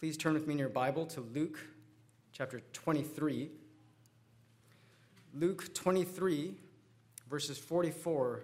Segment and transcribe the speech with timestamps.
[0.00, 1.58] Please turn with me in your Bible to Luke
[2.32, 3.50] chapter 23.
[5.34, 6.54] Luke 23,
[7.28, 8.42] verses 44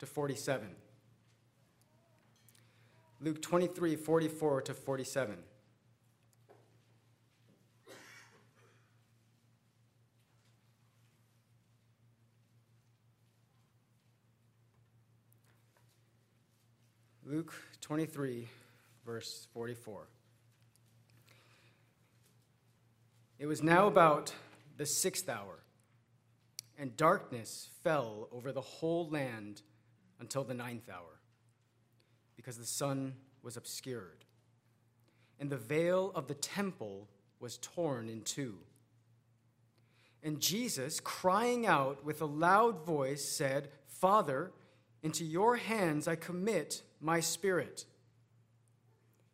[0.00, 0.68] to 47.
[3.22, 5.38] Luke 23, 44 to 47.
[17.24, 18.46] Luke 23,
[19.06, 20.06] verse 44.
[23.42, 24.32] It was now about
[24.76, 25.64] the sixth hour,
[26.78, 29.62] and darkness fell over the whole land
[30.20, 31.18] until the ninth hour,
[32.36, 34.24] because the sun was obscured,
[35.40, 37.08] and the veil of the temple
[37.40, 38.58] was torn in two.
[40.22, 44.52] And Jesus, crying out with a loud voice, said, Father,
[45.02, 47.86] into your hands I commit my spirit.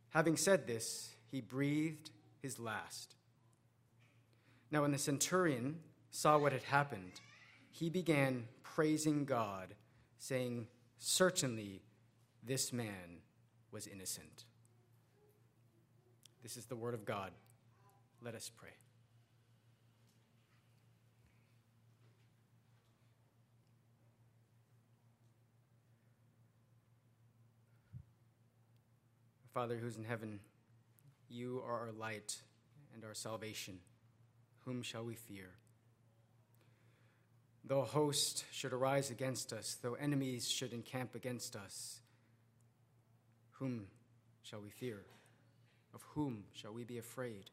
[0.08, 2.08] Having said this, he breathed
[2.40, 3.16] his last.
[4.70, 5.76] Now, when the centurion
[6.10, 7.12] saw what had happened,
[7.70, 9.74] he began praising God,
[10.18, 10.66] saying,
[10.98, 11.82] Certainly
[12.42, 13.22] this man
[13.70, 14.44] was innocent.
[16.42, 17.30] This is the word of God.
[18.20, 18.70] Let us pray.
[29.54, 30.40] Father who's in heaven,
[31.28, 32.36] you are our light
[32.94, 33.78] and our salvation.
[34.68, 35.48] Whom shall we fear?
[37.64, 42.00] Though a host should arise against us, though enemies should encamp against us,
[43.52, 43.86] whom
[44.42, 45.06] shall we fear?
[45.94, 47.48] Of whom shall we be afraid?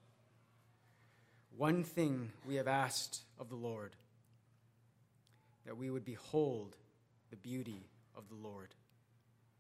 [1.56, 3.96] One thing we have asked of the Lord
[5.66, 6.76] that we would behold
[7.30, 8.76] the beauty of the Lord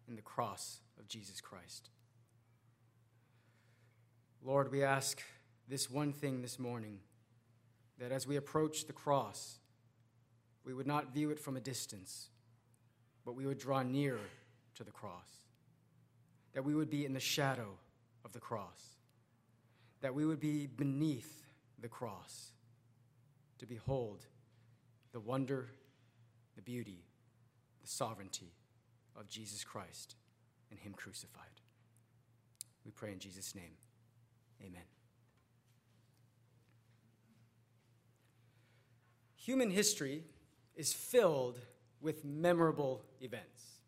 [0.09, 1.89] in the cross of Jesus Christ.
[4.43, 5.23] Lord, we ask
[5.69, 6.99] this one thing this morning
[7.99, 9.59] that as we approach the cross,
[10.63, 12.29] we would not view it from a distance,
[13.23, 14.19] but we would draw near
[14.75, 15.29] to the cross,
[16.53, 17.77] that we would be in the shadow
[18.23, 18.97] of the cross,
[20.01, 21.43] that we would be beneath
[21.79, 22.51] the cross
[23.59, 24.25] to behold
[25.13, 25.67] the wonder,
[26.55, 27.05] the beauty,
[27.81, 28.53] the sovereignty
[29.15, 30.15] of Jesus Christ
[30.71, 31.61] and Him crucified.
[32.83, 33.77] We pray in Jesus' name.
[34.61, 34.94] Amen.
[39.45, 40.23] Human history
[40.75, 41.59] is filled
[42.01, 43.79] with memorable events.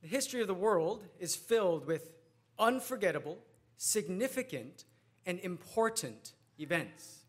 [0.00, 2.10] The history of the world is filled with
[2.58, 3.38] unforgettable,
[3.76, 4.84] significant,
[5.26, 7.20] and important events.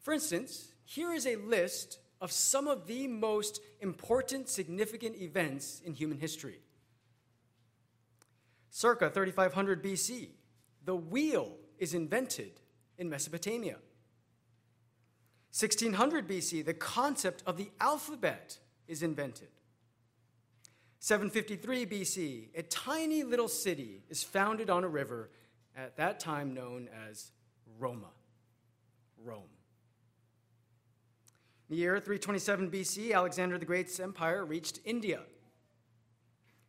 [0.00, 5.94] For instance, here is a list of some of the most important, significant events in
[5.94, 6.60] human history
[8.74, 10.30] circa 3500 BC,
[10.84, 12.60] the wheel is invented
[12.98, 13.76] in Mesopotamia.
[15.56, 19.46] 1600 BC, the concept of the alphabet is invented.
[20.98, 25.30] 753 BC, a tiny little city is founded on a river
[25.76, 27.30] at that time known as
[27.78, 28.10] Roma,
[29.22, 29.44] Rome.
[31.68, 35.20] In the year 327 BC, Alexander the Great's empire reached India.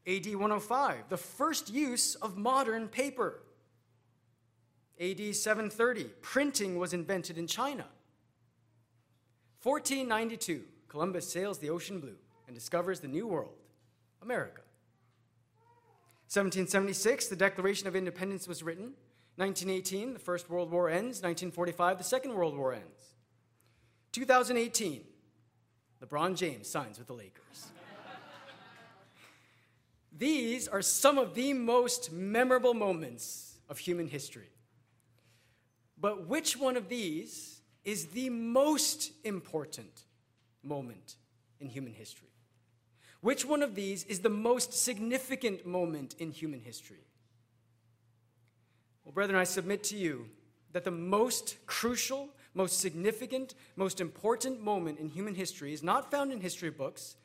[0.06, 3.42] AD 105, the first use of modern paper.
[5.02, 7.86] AD 730, printing was invented in China.
[9.66, 13.56] 1492, Columbus sails the ocean blue and discovers the New World,
[14.22, 14.62] America.
[16.28, 18.94] 1776, the Declaration of Independence was written.
[19.38, 21.18] 1918, the First World War ends.
[21.24, 23.16] 1945, the Second World War ends.
[24.12, 25.02] 2018,
[26.04, 27.70] LeBron James signs with the Lakers.
[30.16, 34.52] These are some of the most memorable moments of human history.
[36.00, 37.55] But which one of these
[37.86, 40.02] is the most important
[40.64, 41.16] moment
[41.60, 42.28] in human history?
[43.22, 47.06] Which one of these is the most significant moment in human history?
[49.04, 50.28] Well, brethren, I submit to you
[50.74, 56.32] that the most crucial, most significant, most important moment in human history is not found
[56.32, 57.16] in history books.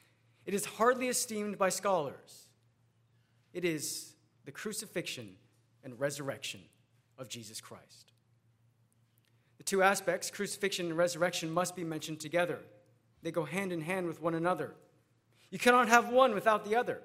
[0.46, 2.48] It is hardly esteemed by scholars.
[3.52, 4.14] It is
[4.44, 5.36] the crucifixion
[5.82, 6.60] and resurrection
[7.18, 8.12] of Jesus Christ.
[9.60, 12.60] The two aspects, crucifixion and resurrection, must be mentioned together.
[13.22, 14.72] They go hand in hand with one another.
[15.50, 17.02] You cannot have one without the other.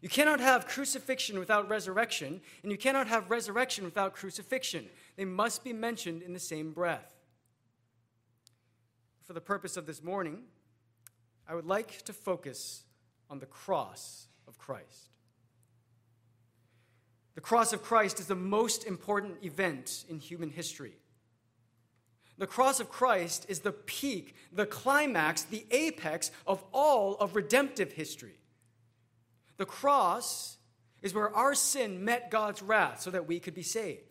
[0.00, 4.86] You cannot have crucifixion without resurrection, and you cannot have resurrection without crucifixion.
[5.16, 7.12] They must be mentioned in the same breath.
[9.24, 10.44] For the purpose of this morning,
[11.48, 12.84] I would like to focus
[13.28, 15.10] on the cross of Christ.
[17.34, 20.92] The cross of Christ is the most important event in human history.
[22.38, 27.92] The cross of Christ is the peak, the climax, the apex of all of redemptive
[27.92, 28.38] history.
[29.56, 30.58] The cross
[31.00, 34.02] is where our sin met God's wrath so that we could be saved.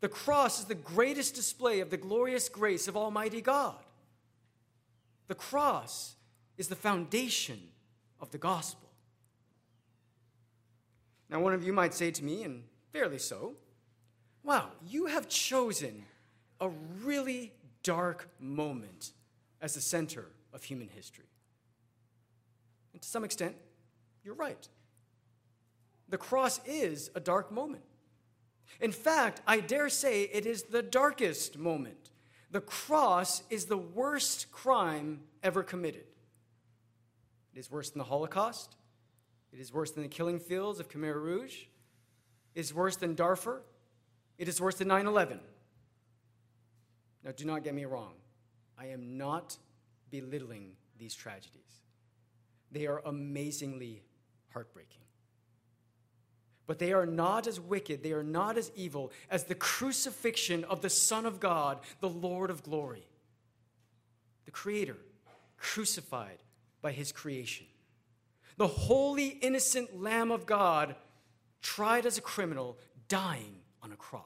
[0.00, 3.76] The cross is the greatest display of the glorious grace of Almighty God.
[5.28, 6.14] The cross
[6.56, 7.60] is the foundation
[8.20, 8.88] of the gospel.
[11.28, 13.54] Now, one of you might say to me, and fairly so,
[14.42, 16.04] wow, you have chosen
[16.60, 16.68] a
[17.02, 17.52] really
[17.82, 19.12] dark moment
[19.60, 21.24] as the center of human history.
[22.92, 23.56] And to some extent,
[24.24, 24.68] you're right.
[26.08, 27.84] The cross is a dark moment.
[28.80, 32.10] In fact, I dare say it is the darkest moment.
[32.50, 36.04] The cross is the worst crime ever committed.
[37.54, 38.76] It is worse than the Holocaust.
[39.52, 41.64] It is worse than the killing fields of Khmer Rouge.
[42.54, 43.62] It is worse than Darfur.
[44.38, 45.40] It is worse than 9 11.
[47.24, 48.14] Now, do not get me wrong.
[48.78, 49.56] I am not
[50.10, 51.80] belittling these tragedies,
[52.70, 54.02] they are amazingly
[54.52, 54.96] heartbreaking.
[56.66, 60.82] But they are not as wicked, they are not as evil as the crucifixion of
[60.82, 63.08] the Son of God, the Lord of glory,
[64.44, 64.98] the Creator,
[65.56, 66.38] crucified
[66.80, 67.66] by His creation.
[68.56, 70.94] The holy, innocent Lamb of God,
[71.62, 72.78] tried as a criminal,
[73.08, 74.24] dying on a cross.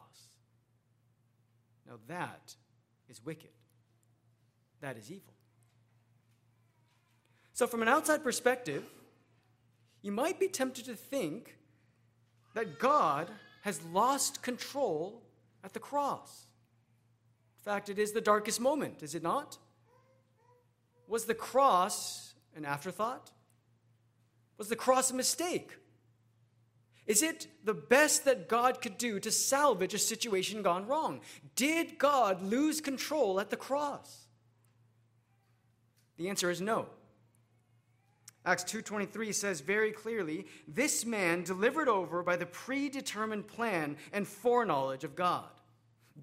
[1.87, 2.57] Now that
[3.09, 3.51] is wicked.
[4.81, 5.35] That is evil.
[7.53, 8.85] So, from an outside perspective,
[10.03, 11.57] you might be tempted to think
[12.55, 13.31] that God
[13.63, 15.23] has lost control
[15.63, 16.47] at the cross.
[17.61, 19.57] In fact, it is the darkest moment, is it not?
[21.09, 23.31] Was the cross an afterthought?
[24.59, 25.79] Was the cross a mistake?
[27.07, 31.21] Is it the best that God could do to salvage a situation gone wrong?
[31.55, 34.27] Did God lose control at the cross?
[36.17, 36.89] The answer is no.
[38.47, 45.05] Acts 2:23 says very clearly, this man delivered over by the predetermined plan and foreknowledge
[45.05, 45.49] of God.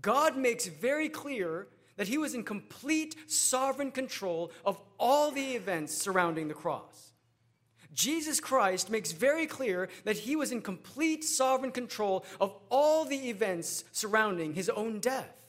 [0.01, 1.67] God makes very clear
[1.97, 7.10] that he was in complete sovereign control of all the events surrounding the cross.
[7.93, 13.29] Jesus Christ makes very clear that he was in complete sovereign control of all the
[13.29, 15.41] events surrounding his own death.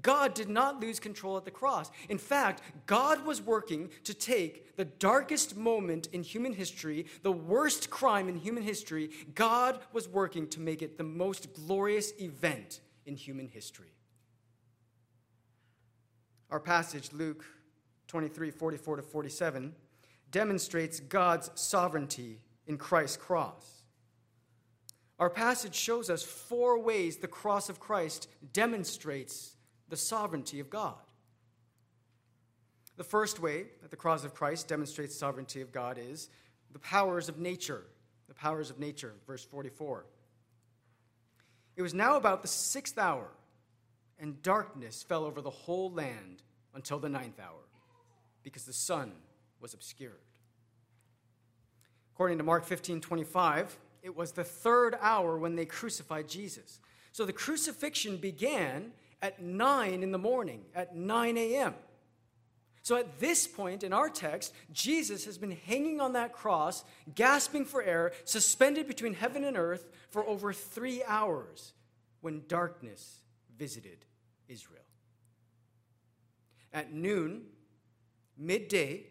[0.00, 1.90] God did not lose control at the cross.
[2.08, 7.90] In fact, God was working to take the darkest moment in human history, the worst
[7.90, 13.16] crime in human history, God was working to make it the most glorious event in
[13.16, 13.92] human history.
[16.50, 17.44] Our passage, Luke
[18.08, 19.74] 23 44 to 47,
[20.32, 23.84] demonstrates God's sovereignty in Christ's cross.
[25.20, 29.54] Our passage shows us four ways the cross of Christ demonstrates
[29.88, 30.96] the sovereignty of God.
[32.96, 36.28] The first way that the cross of Christ demonstrates sovereignty of God is
[36.72, 37.84] the powers of nature.
[38.26, 40.06] The powers of nature, verse 44.
[41.76, 43.28] It was now about the sixth hour,
[44.18, 46.42] and darkness fell over the whole land
[46.74, 47.68] until the ninth hour,
[48.42, 49.12] because the sun
[49.62, 50.20] was obscured.
[52.14, 56.80] According to Mark 15 25, it was the third hour when they crucified Jesus.
[57.12, 58.92] So the crucifixion began
[59.22, 61.74] at 9 in the morning, at 9 a.m.
[62.82, 67.64] So at this point in our text, Jesus has been hanging on that cross, gasping
[67.64, 71.74] for air, suspended between heaven and earth for over three hours
[72.20, 73.20] when darkness
[73.56, 74.04] visited
[74.48, 74.82] Israel.
[76.72, 77.42] At noon,
[78.36, 79.04] midday,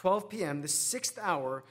[0.00, 1.62] 12 p.m., the sixth hour,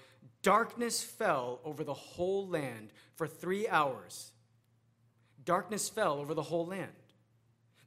[0.44, 4.34] darkness fell over the whole land for three hours.
[5.44, 6.92] Darkness fell over the whole land,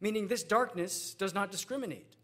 [0.01, 2.17] meaning this darkness does not discriminate.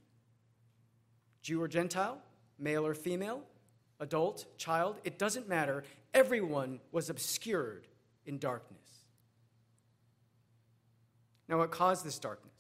[1.43, 2.21] Jew or Gentile,
[2.59, 3.43] male or female,
[4.01, 5.85] adult, child, it doesn't matter.
[6.13, 7.87] Everyone was obscured
[8.27, 9.05] in darkness.
[11.49, 12.51] Now, what caused this darkness?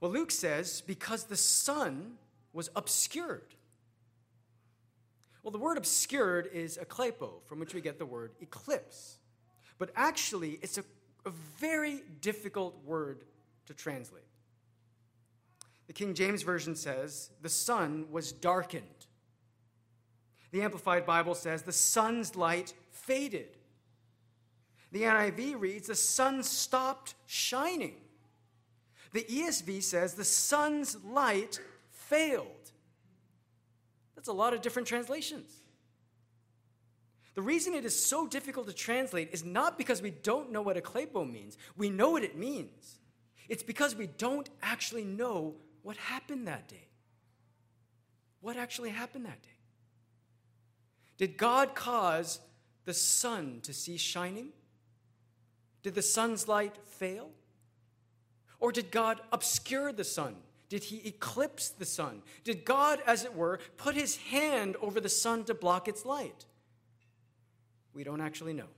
[0.00, 2.12] Well, Luke says because the sun
[2.54, 3.55] was obscured.
[5.46, 9.18] Well, the word obscured is eklepo, from which we get the word eclipse.
[9.78, 10.82] But actually, it's a,
[11.24, 13.22] a very difficult word
[13.66, 14.24] to translate.
[15.86, 19.06] The King James Version says, the sun was darkened.
[20.50, 23.56] The Amplified Bible says, the sun's light faded.
[24.90, 27.94] The NIV reads, the sun stopped shining.
[29.12, 31.60] The ESV says, the sun's light
[31.92, 32.55] failed.
[34.26, 35.52] That's a lot of different translations.
[37.36, 40.76] The reason it is so difficult to translate is not because we don't know what
[40.76, 41.56] eklepo means.
[41.76, 42.98] We know what it means.
[43.48, 46.88] It's because we don't actually know what happened that day.
[48.40, 49.60] What actually happened that day?
[51.18, 52.40] Did God cause
[52.84, 54.48] the sun to cease shining?
[55.84, 57.30] Did the sun's light fail?
[58.58, 60.34] Or did God obscure the sun?
[60.68, 62.22] Did he eclipse the sun?
[62.42, 66.44] Did God, as it were, put his hand over the sun to block its light?
[67.94, 68.68] We don't actually know.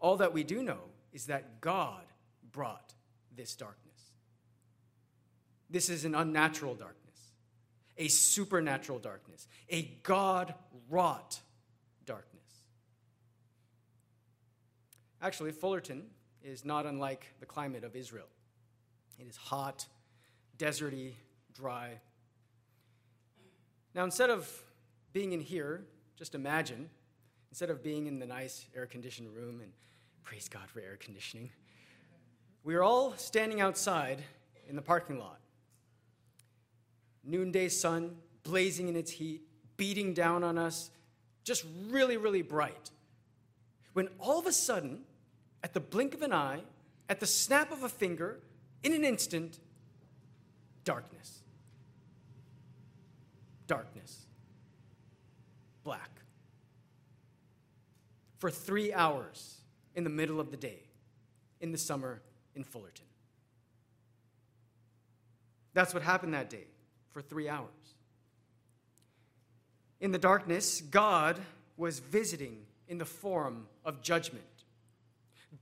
[0.00, 0.80] All that we do know
[1.12, 2.04] is that God
[2.52, 2.92] brought
[3.34, 3.80] this darkness.
[5.70, 7.32] This is an unnatural darkness,
[7.96, 10.54] a supernatural darkness, a God
[10.90, 11.40] wrought
[12.04, 12.42] darkness.
[15.22, 16.04] Actually, Fullerton
[16.42, 18.28] is not unlike the climate of Israel.
[19.18, 19.86] It is hot,
[20.58, 21.12] deserty,
[21.54, 22.00] dry.
[23.94, 24.50] Now, instead of
[25.12, 25.84] being in here,
[26.16, 26.90] just imagine,
[27.50, 29.72] instead of being in the nice air conditioned room, and
[30.22, 31.50] praise God for air conditioning,
[32.64, 34.22] we are all standing outside
[34.68, 35.38] in the parking lot.
[37.22, 39.42] Noonday sun blazing in its heat,
[39.76, 40.90] beating down on us,
[41.42, 42.90] just really, really bright.
[43.92, 45.00] When all of a sudden,
[45.62, 46.60] at the blink of an eye,
[47.08, 48.40] at the snap of a finger,
[48.82, 49.60] in an instant,
[50.84, 51.40] darkness.
[53.66, 54.26] Darkness.
[55.82, 56.10] Black.
[58.38, 59.58] For three hours
[59.94, 60.82] in the middle of the day,
[61.60, 62.20] in the summer
[62.54, 63.06] in Fullerton.
[65.72, 66.66] That's what happened that day
[67.10, 67.68] for three hours.
[70.00, 71.40] In the darkness, God
[71.76, 74.44] was visiting in the form of judgment.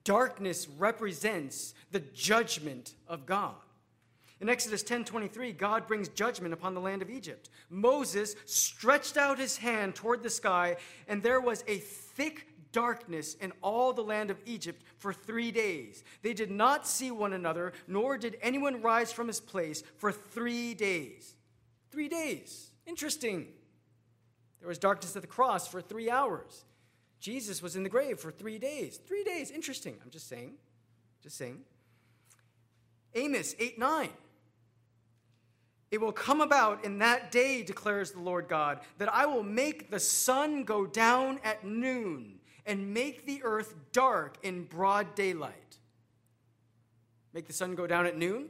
[0.05, 3.55] Darkness represents the judgment of God.
[4.43, 7.49] In Exodus 10:23, God brings judgment upon the land of Egypt.
[7.71, 13.53] Moses stretched out his hand toward the sky, and there was a thick darkness in
[13.63, 16.03] all the land of Egypt for 3 days.
[16.23, 20.75] They did not see one another, nor did anyone rise from his place for 3
[20.75, 21.37] days.
[21.93, 22.73] 3 days.
[22.85, 23.47] Interesting.
[24.59, 26.65] There was darkness at the cross for 3 hours.
[27.21, 28.97] Jesus was in the grave for three days.
[28.97, 29.53] Three days.
[29.53, 29.97] Interesting.
[30.03, 30.55] I'm just saying.
[31.23, 31.65] Just saying.
[33.15, 34.11] Amos 8 9.
[35.93, 39.91] It will come about in that day, declares the Lord God, that I will make
[39.91, 45.77] the sun go down at noon and make the earth dark in broad daylight.
[47.35, 48.49] Make the sun go down at noon?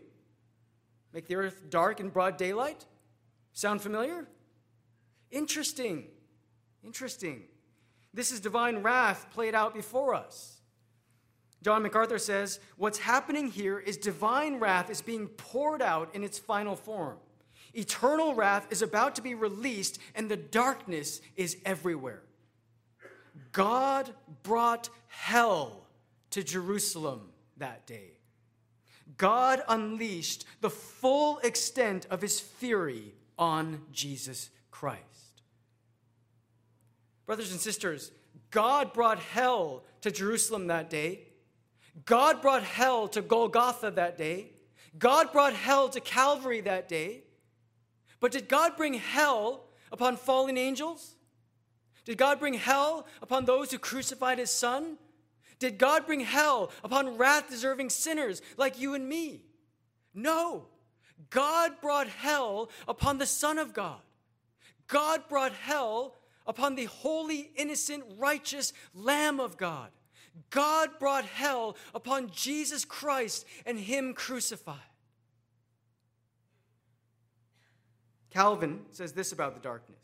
[1.13, 2.87] Make the earth dark in broad daylight?
[3.53, 4.29] Sound familiar?
[5.33, 6.05] Interesting.
[6.85, 7.43] Interesting.
[8.15, 10.61] This is divine wrath played out before us.
[11.61, 16.39] John MacArthur says, What's happening here is divine wrath is being poured out in its
[16.39, 17.19] final form.
[17.75, 22.23] Eternal wrath is about to be released, and the darkness is everywhere.
[23.52, 24.11] God
[24.43, 25.87] brought hell
[26.31, 28.19] to Jerusalem that day.
[29.17, 35.00] God unleashed the full extent of his fury on Jesus Christ.
[37.26, 38.11] Brothers and sisters,
[38.50, 41.21] God brought hell to Jerusalem that day.
[42.05, 44.50] God brought hell to Golgotha that day.
[44.99, 47.23] God brought hell to Calvary that day.
[48.23, 51.17] But did God bring hell upon fallen angels?
[52.05, 54.97] Did God bring hell upon those who crucified his son?
[55.59, 59.43] Did God bring hell upon wrath deserving sinners like you and me?
[60.14, 60.67] No.
[61.31, 64.00] God brought hell upon the Son of God.
[64.87, 66.14] God brought hell
[66.47, 69.91] upon the holy, innocent, righteous Lamb of God.
[70.50, 74.92] God brought hell upon Jesus Christ and Him crucified.
[78.33, 79.99] Calvin says this about the darkness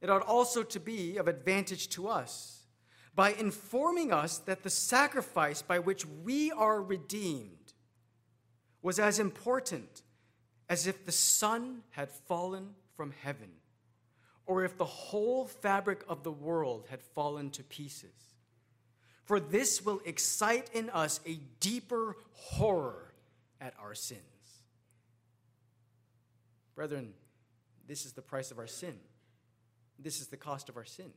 [0.00, 2.66] it ought also to be of advantage to us
[3.14, 7.72] by informing us that the sacrifice by which we are redeemed
[8.82, 10.02] was as important
[10.68, 13.50] as if the sun had fallen from heaven
[14.44, 18.34] or if the whole fabric of the world had fallen to pieces.
[19.24, 23.12] For this will excite in us a deeper horror
[23.60, 24.20] at our sins.
[26.76, 27.14] Brethren,
[27.88, 28.94] this is the price of our sin.
[29.98, 31.10] This is the cost of our sin.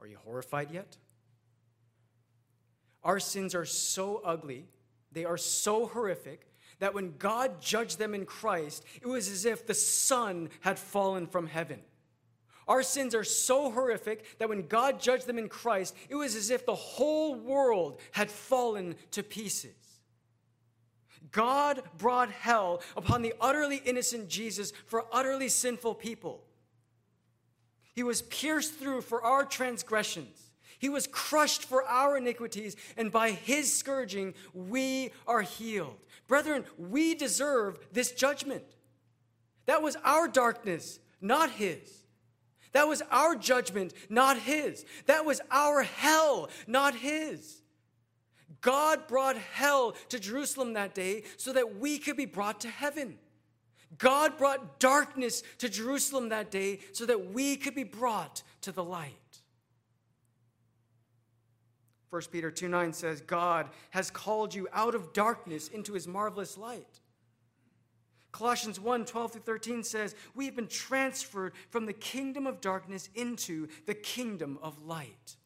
[0.00, 0.96] Are you horrified yet?
[3.02, 4.68] Our sins are so ugly,
[5.12, 6.46] they are so horrific,
[6.78, 11.26] that when God judged them in Christ, it was as if the sun had fallen
[11.26, 11.80] from heaven.
[12.68, 16.50] Our sins are so horrific that when God judged them in Christ, it was as
[16.50, 19.85] if the whole world had fallen to pieces.
[21.32, 26.42] God brought hell upon the utterly innocent Jesus for utterly sinful people.
[27.94, 30.50] He was pierced through for our transgressions.
[30.78, 35.96] He was crushed for our iniquities, and by his scourging we are healed.
[36.28, 38.64] Brethren, we deserve this judgment.
[39.64, 42.04] That was our darkness, not his.
[42.72, 44.84] That was our judgment, not his.
[45.06, 47.62] That was our hell, not his.
[48.60, 53.18] God brought hell to Jerusalem that day so that we could be brought to heaven.
[53.98, 58.84] God brought darkness to Jerusalem that day so that we could be brought to the
[58.84, 59.12] light.
[62.10, 66.56] 1 Peter 2 9 says, God has called you out of darkness into his marvelous
[66.56, 67.00] light.
[68.32, 73.08] Colossians 1 12 through 13 says, We have been transferred from the kingdom of darkness
[73.14, 75.36] into the kingdom of light.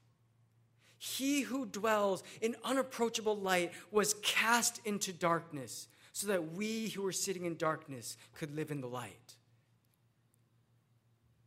[1.03, 7.11] He who dwells in unapproachable light was cast into darkness so that we who were
[7.11, 9.37] sitting in darkness could live in the light.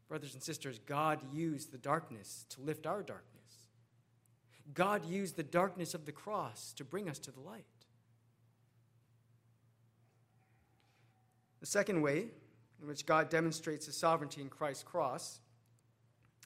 [0.09, 3.29] Brothers and sisters, God used the darkness to lift our darkness.
[4.73, 7.65] God used the darkness of the cross to bring us to the light.
[11.59, 12.29] The second way
[12.81, 15.41] in which God demonstrates his sovereignty in Christ's cross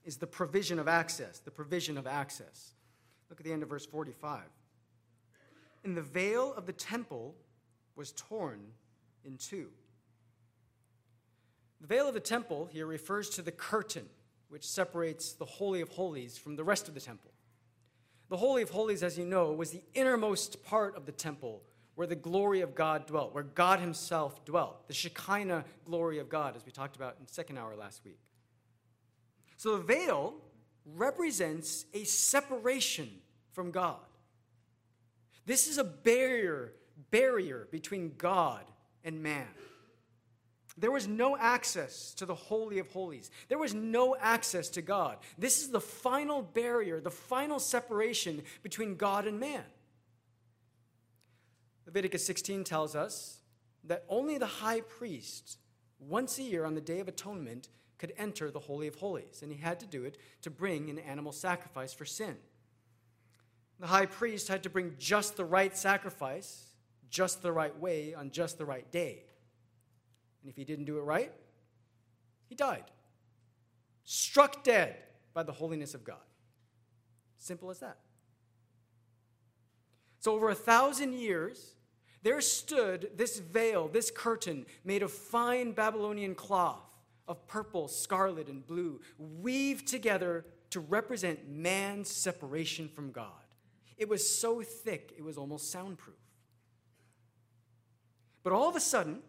[0.03, 1.39] is the provision of access.
[1.39, 2.73] The provision of access.
[3.29, 4.41] Look at the end of verse 45.
[5.83, 7.35] And the veil of the temple
[7.95, 8.59] was torn
[9.23, 9.67] in two.
[11.81, 14.05] The veil of the temple here refers to the curtain
[14.49, 17.31] which separates the Holy of Holies from the rest of the temple.
[18.29, 21.63] The Holy of Holies, as you know, was the innermost part of the temple
[21.95, 26.55] where the glory of God dwelt, where God Himself dwelt, the Shekinah glory of God,
[26.55, 28.19] as we talked about in second hour last week.
[29.57, 30.35] So the veil
[30.95, 33.09] represents a separation
[33.51, 33.95] from God.
[35.45, 36.73] This is a barrier,
[37.11, 38.63] barrier between God
[39.03, 39.47] and man.
[40.77, 43.31] There was no access to the Holy of Holies.
[43.47, 45.17] There was no access to God.
[45.37, 49.63] This is the final barrier, the final separation between God and man.
[51.87, 53.39] Leviticus 16 tells us
[53.85, 55.57] that only the high priest,
[55.99, 59.51] once a year on the Day of Atonement, could enter the Holy of Holies, and
[59.51, 62.35] he had to do it to bring an animal sacrifice for sin.
[63.79, 66.65] The high priest had to bring just the right sacrifice,
[67.09, 69.23] just the right way, on just the right day.
[70.41, 71.31] And if he didn't do it right,
[72.47, 72.85] he died.
[74.03, 74.95] Struck dead
[75.33, 76.17] by the holiness of God.
[77.37, 77.97] Simple as that.
[80.19, 81.75] So, over a thousand years,
[82.23, 86.87] there stood this veil, this curtain made of fine Babylonian cloth
[87.27, 93.31] of purple, scarlet, and blue, weaved together to represent man's separation from God.
[93.97, 96.15] It was so thick, it was almost soundproof.
[98.43, 99.19] But all of a sudden,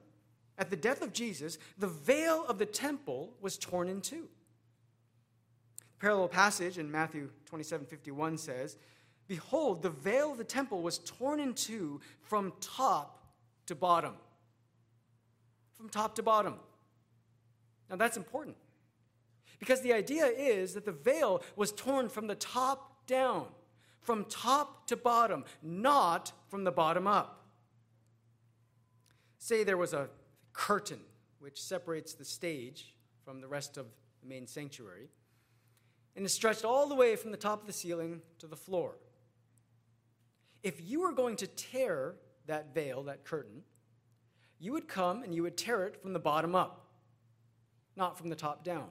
[0.59, 4.29] at the death of Jesus, the veil of the temple was torn in two.
[5.79, 8.77] The parallel passage in Matthew 27 51 says,
[9.27, 13.27] Behold, the veil of the temple was torn in two from top
[13.67, 14.15] to bottom.
[15.75, 16.55] From top to bottom.
[17.91, 18.57] Now that's important.
[19.59, 23.47] Because the idea is that the veil was torn from the top down,
[24.01, 27.47] from top to bottom, not from the bottom up.
[29.39, 30.09] Say there was a
[30.53, 31.01] curtain
[31.41, 33.87] which separates the stage from the rest of
[34.21, 35.09] the main sanctuary,
[36.17, 38.97] and is stretched all the way from the top of the ceiling to the floor.
[40.63, 43.63] If you were going to tear that veil, that curtain,
[44.59, 46.88] you would come and you would tear it from the bottom up,
[47.99, 48.87] not from the top down,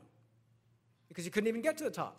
[1.07, 2.17] because you couldn't even get to the top.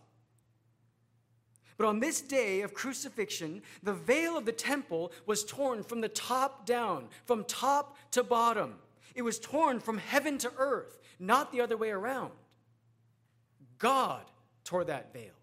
[1.76, 6.08] But on this day of crucifixion, the veil of the temple was torn from the
[6.08, 8.74] top down, from top to bottom.
[9.14, 12.32] It was torn from heaven to earth, not the other way around.
[13.78, 14.22] God
[14.64, 15.34] tore that veil.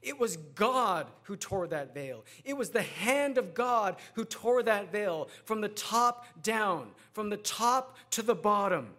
[0.00, 2.24] It was God who tore that veil.
[2.44, 7.30] It was the hand of God who tore that veil from the top down, from
[7.30, 8.90] the top to the bottom.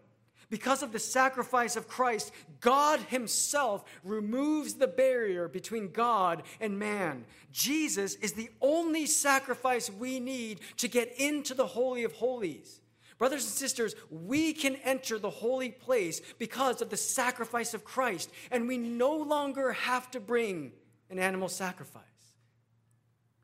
[0.49, 7.25] Because of the sacrifice of Christ, God Himself removes the barrier between God and man.
[7.51, 12.81] Jesus is the only sacrifice we need to get into the Holy of Holies.
[13.19, 18.31] Brothers and sisters, we can enter the holy place because of the sacrifice of Christ,
[18.49, 20.71] and we no longer have to bring
[21.09, 22.03] an animal sacrifice.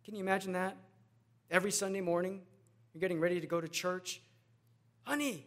[0.05, 0.77] Can you imagine that?
[1.51, 2.41] Every Sunday morning,
[2.93, 4.21] you're getting ready to go to church.
[5.03, 5.45] Honey,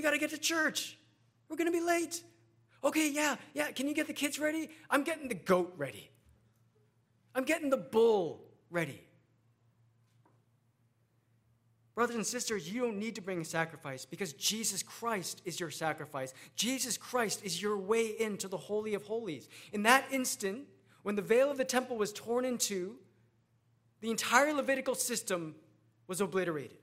[0.00, 0.96] we got to get to church.
[1.50, 2.22] We're going to be late.
[2.82, 3.70] Okay, yeah, yeah.
[3.70, 4.70] Can you get the kids ready?
[4.88, 6.10] I'm getting the goat ready.
[7.34, 9.02] I'm getting the bull ready.
[11.94, 15.70] Brothers and sisters, you don't need to bring a sacrifice because Jesus Christ is your
[15.70, 16.32] sacrifice.
[16.56, 19.50] Jesus Christ is your way into the Holy of Holies.
[19.74, 20.60] In that instant,
[21.02, 22.96] when the veil of the temple was torn in two,
[24.00, 25.56] the entire Levitical system
[26.06, 26.78] was obliterated.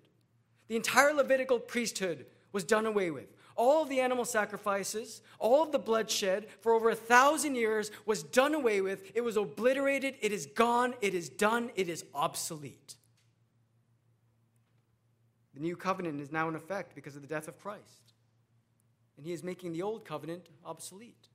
[0.68, 2.28] The entire Levitical priesthood
[2.58, 3.36] was done away with.
[3.56, 8.24] All of the animal sacrifices, all of the bloodshed for over a thousand years was
[8.24, 9.12] done away with.
[9.14, 10.16] It was obliterated.
[10.22, 10.96] It is gone.
[11.00, 11.70] It is done.
[11.76, 12.96] It is obsolete.
[15.54, 18.14] The new covenant is now in effect because of the death of Christ.
[19.18, 21.28] And he is making the old covenant obsolete.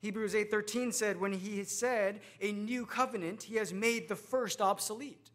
[0.00, 5.30] Hebrews 8:13 said when he said a new covenant he has made the first obsolete.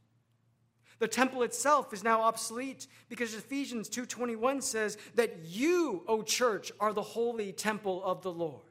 [0.99, 6.93] The temple itself is now obsolete because Ephesians 2:21 says that you, O church, are
[6.93, 8.65] the holy temple of the Lord.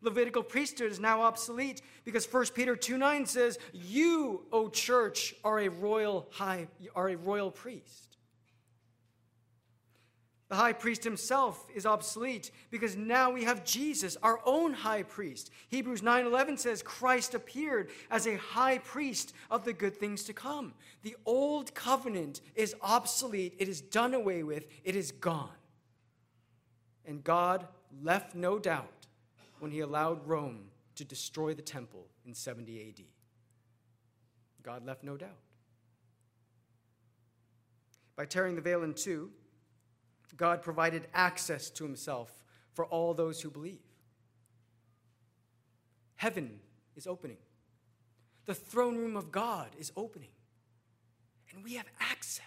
[0.00, 5.68] Levitical priesthood is now obsolete because 1 Peter 2:9 says, "You, O church, are a
[5.68, 8.15] royal high are a royal priest."
[10.48, 15.50] The high priest himself is obsolete because now we have Jesus, our own high priest.
[15.68, 20.74] Hebrews 9:11 says Christ appeared as a high priest of the good things to come.
[21.02, 25.50] The old covenant is obsolete, it is done away with, it is gone.
[27.04, 27.66] And God
[28.02, 29.06] left no doubt
[29.58, 33.04] when he allowed Rome to destroy the temple in 70 AD.
[34.62, 35.38] God left no doubt.
[38.14, 39.30] By tearing the veil in two,
[40.34, 43.80] God provided access to himself for all those who believe.
[46.16, 46.60] Heaven
[46.96, 47.38] is opening.
[48.46, 50.30] The throne room of God is opening.
[51.52, 52.42] And we have access.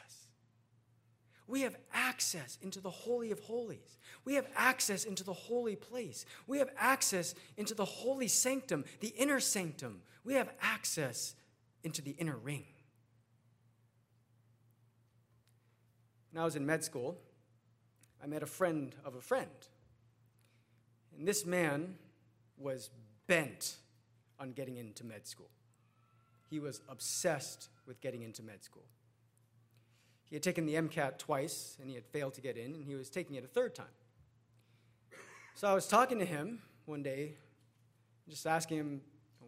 [1.47, 3.97] We have access into the Holy of Holies.
[4.23, 6.25] We have access into the holy place.
[6.45, 10.01] We have access into the holy sanctum, the inner sanctum.
[10.23, 11.35] We have access
[11.83, 12.65] into the inner ring.
[16.31, 17.17] When I was in med school,
[18.23, 19.49] I met a friend of a friend.
[21.17, 21.95] And this man
[22.57, 22.89] was
[23.27, 23.77] bent
[24.39, 25.49] on getting into med school.
[26.49, 28.85] He was obsessed with getting into med school.
[30.25, 32.95] He had taken the MCAT twice and he had failed to get in, and he
[32.95, 33.87] was taking it a third time.
[35.55, 37.33] So I was talking to him one day,
[38.29, 39.01] just asking him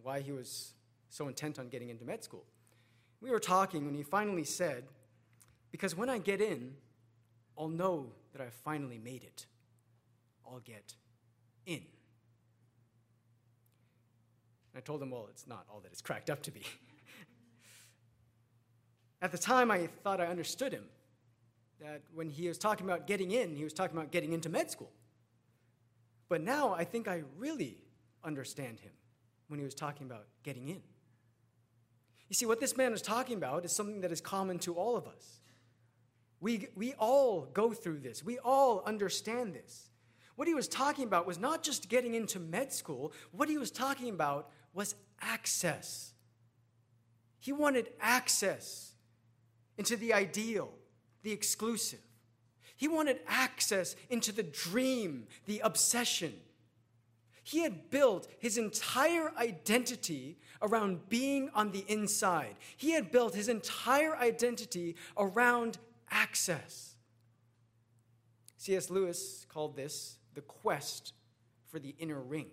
[0.03, 0.73] why he was
[1.09, 2.45] so intent on getting into med school.
[3.21, 4.85] We were talking when he finally said,
[5.71, 6.73] Because when I get in,
[7.57, 9.45] I'll know that I've finally made it.
[10.45, 10.95] I'll get
[11.65, 11.81] in.
[14.75, 16.61] I told him, well, it's not all that it's cracked up to be.
[19.21, 20.85] At the time, I thought I understood him.
[21.79, 24.71] That when he was talking about getting in, he was talking about getting into med
[24.71, 24.91] school.
[26.29, 27.77] But now I think I really
[28.23, 28.91] understand him
[29.47, 30.81] when he was talking about getting in.
[32.29, 34.95] You see, what this man is talking about is something that is common to all
[34.95, 35.41] of us.
[36.41, 39.89] We, we all go through this, we all understand this.
[40.35, 43.69] What he was talking about was not just getting into med school, what he was
[43.69, 46.13] talking about was access.
[47.39, 48.93] He wanted access
[49.77, 50.71] into the ideal,
[51.21, 51.99] the exclusive.
[52.75, 56.33] He wanted access into the dream, the obsession.
[57.43, 62.55] He had built his entire identity around being on the inside.
[62.77, 65.77] He had built his entire identity around
[66.11, 66.95] access.
[68.57, 68.89] C.S.
[68.89, 71.13] Lewis called this the quest
[71.67, 72.47] for the inner ring.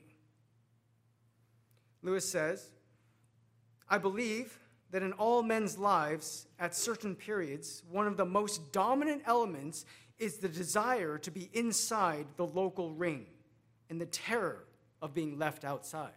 [2.02, 2.70] Lewis says,
[3.88, 4.58] I believe
[4.90, 9.84] that in all men's lives, at certain periods, one of the most dominant elements
[10.18, 13.26] is the desire to be inside the local ring
[13.90, 14.64] and the terror
[15.02, 16.12] of being left outside.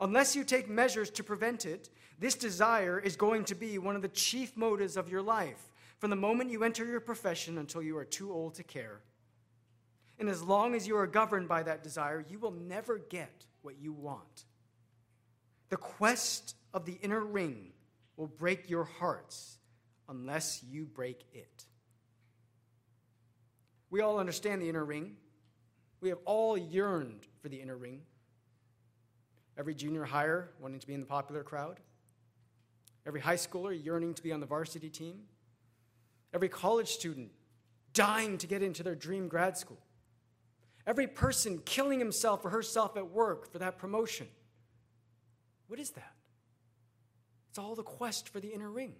[0.00, 4.02] Unless you take measures to prevent it, this desire is going to be one of
[4.02, 5.70] the chief motives of your life
[6.04, 9.00] from the moment you enter your profession until you are too old to care.
[10.18, 13.76] And as long as you are governed by that desire, you will never get what
[13.80, 14.44] you want.
[15.70, 17.72] The quest of the inner ring
[18.18, 19.56] will break your hearts
[20.06, 21.64] unless you break it.
[23.88, 25.16] We all understand the inner ring.
[26.02, 28.02] We have all yearned for the inner ring.
[29.56, 31.80] Every junior hire wanting to be in the popular crowd.
[33.06, 35.22] Every high schooler yearning to be on the varsity team
[36.34, 37.30] every college student
[37.92, 39.78] dying to get into their dream grad school,
[40.86, 44.26] every person killing himself or herself at work for that promotion.
[45.68, 46.12] What is that?
[47.48, 48.94] It's all the quest for the inner ring.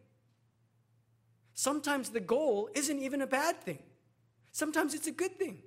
[1.54, 3.82] Sometimes the goal isn't even a bad thing,
[4.52, 5.62] sometimes it's a good thing.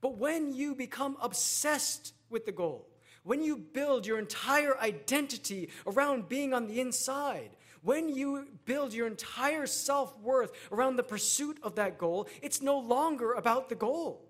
[0.00, 2.88] But when you become obsessed with the goal,
[3.22, 7.50] when you build your entire identity around being on the inside,
[7.82, 12.78] when you build your entire self worth around the pursuit of that goal, it's no
[12.78, 14.28] longer about the goal.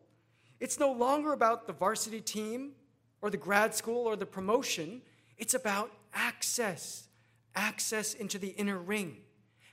[0.59, 2.73] It's no longer about the varsity team
[3.21, 5.03] or the grad school or the promotion.
[5.37, 7.09] It's about access
[7.55, 9.19] access into the inner ring,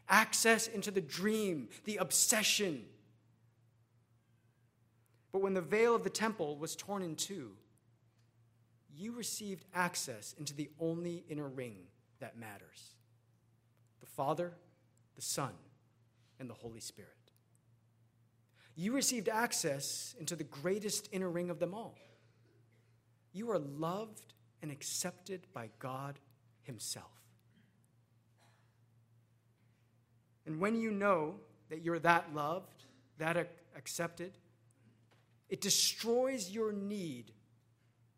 [0.09, 2.83] access into the dream, the obsession.
[5.31, 7.51] But when the veil of the temple was torn in two,
[8.93, 11.77] you received access into the only inner ring
[12.19, 12.95] that matters
[14.19, 14.51] Father,
[15.15, 15.53] the Son,
[16.41, 17.13] and the Holy Spirit.
[18.75, 21.97] You received access into the greatest inner ring of them all.
[23.31, 26.19] You are loved and accepted by God
[26.63, 27.05] Himself.
[30.45, 31.35] And when you know
[31.69, 32.83] that you're that loved,
[33.19, 33.37] that
[33.77, 34.37] accepted,
[35.47, 37.31] it destroys your need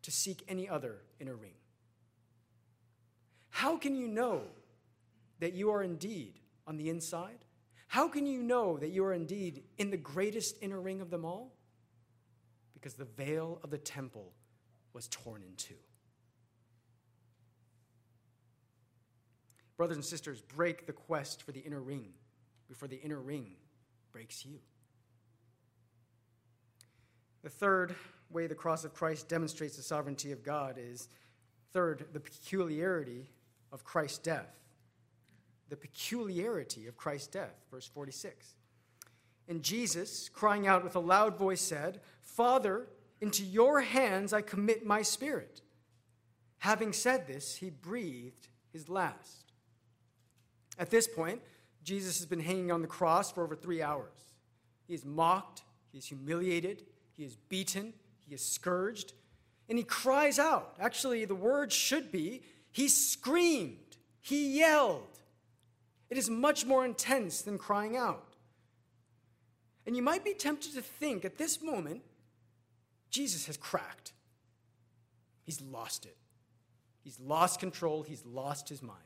[0.02, 1.54] to seek any other inner ring.
[3.52, 4.46] How can you know
[5.42, 7.44] that you are indeed on the inside?
[7.88, 11.26] How can you know that you are indeed in the greatest inner ring of them
[11.26, 11.52] all?
[12.74, 14.32] Because the veil of the temple
[14.94, 15.76] was torn in two.
[19.76, 22.14] Brothers and sisters, break the quest for the inner ring
[22.70, 23.56] before the inner ring
[24.12, 24.60] breaks you.
[27.42, 27.96] The third
[28.30, 31.10] way the cross of Christ demonstrates the sovereignty of God is
[31.74, 33.26] third, the peculiarity
[33.72, 34.61] of Christ's death.
[35.72, 38.56] The peculiarity of Christ's death, verse 46.
[39.48, 42.88] And Jesus, crying out with a loud voice, said, Father,
[43.22, 45.62] into your hands I commit my spirit.
[46.58, 49.54] Having said this, he breathed his last.
[50.78, 51.42] At this point,
[51.86, 54.34] Jesus has been hanging on the cross for over three hours.
[54.88, 55.62] He is mocked,
[55.94, 56.84] he is humiliated,
[57.16, 57.94] he is beaten,
[58.28, 59.14] he is scourged,
[59.70, 60.76] and he cries out.
[60.82, 62.42] Actually, the word should be
[62.74, 65.11] he screamed, he yelled.
[66.12, 68.36] It is much more intense than crying out.
[69.88, 72.02] And you might be tempted to think at this moment,
[73.10, 74.12] Jesus has cracked.
[75.46, 76.18] He's lost it.
[77.04, 79.00] He's lost control, he's lost his mind.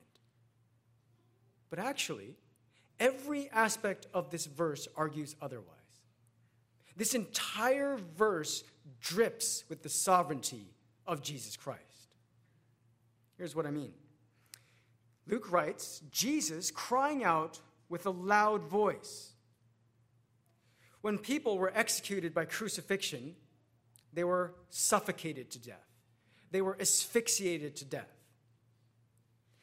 [1.69, 2.35] But actually,
[2.99, 5.69] every aspect of this verse argues otherwise.
[6.97, 8.63] This entire verse
[8.99, 10.73] drips with the sovereignty
[11.05, 11.81] of Jesus Christ.
[13.37, 13.93] Here's what I mean
[15.27, 17.59] Luke writes Jesus crying out
[17.89, 19.33] with a loud voice.
[21.01, 23.35] When people were executed by crucifixion,
[24.13, 25.88] they were suffocated to death,
[26.51, 28.09] they were asphyxiated to death.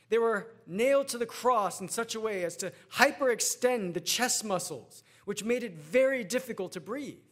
[0.09, 4.45] They were nailed to the cross in such a way as to hyperextend the chest
[4.45, 7.23] muscles, which made it very difficult to breathe.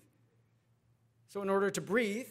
[1.28, 2.30] So, in order to breathe,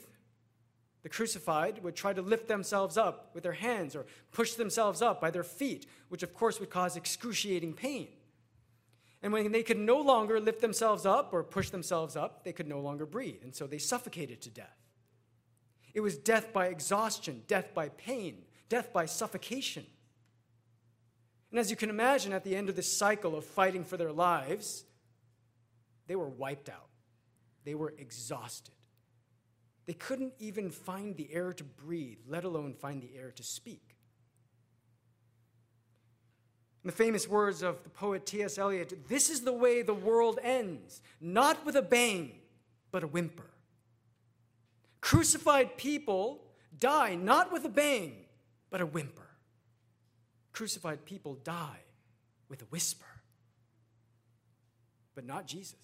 [1.02, 5.22] the crucified would try to lift themselves up with their hands or push themselves up
[5.22, 8.10] by their feet, which of course would cause excruciating pain.
[9.22, 12.68] And when they could no longer lift themselves up or push themselves up, they could
[12.68, 13.44] no longer breathe.
[13.44, 14.78] And so they suffocated to death.
[15.94, 19.86] It was death by exhaustion, death by pain, death by suffocation.
[21.52, 24.12] And as you can imagine, at the end of this cycle of fighting for their
[24.12, 24.86] lives,
[26.08, 26.88] they were wiped out.
[27.66, 28.74] They were exhausted.
[29.90, 33.96] They couldn't even find the air to breathe, let alone find the air to speak.
[36.84, 38.60] In the famous words of the poet T.S.
[38.60, 42.34] Eliot, this is the way the world ends, not with a bang,
[42.92, 43.50] but a whimper.
[45.02, 46.44] Crucified people
[46.78, 48.14] die not with a bang,
[48.70, 49.30] but a whimper
[50.52, 51.80] crucified people die
[52.50, 53.08] with a whisper.
[55.16, 55.80] But not Jesus.